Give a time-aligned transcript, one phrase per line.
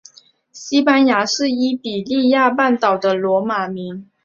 [0.51, 4.09] 西班牙是伊比利亚半岛的罗马名。